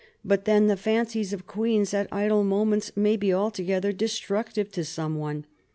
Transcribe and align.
But 0.25 0.45
then 0.45 0.65
the 0.65 0.77
fancies 0.77 1.31
of 1.31 1.45
queens 1.45 1.93
at 1.93 2.11
idle 2.11 2.43
moments 2.43 2.91
may 2.95 3.15
be 3.17 3.31
altogether 3.31 3.91
destructive 3.91 4.71
to 4.71 4.83
someone. 4.83 5.45